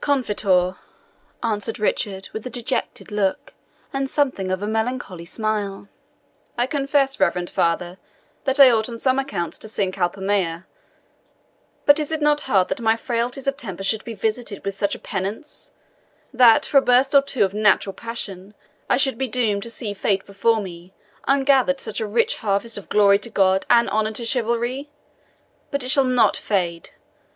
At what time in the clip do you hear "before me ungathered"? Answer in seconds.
20.26-21.78